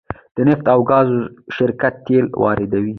[0.35, 1.09] د نفت او ګاز
[1.57, 2.89] شرکت تیل واردوي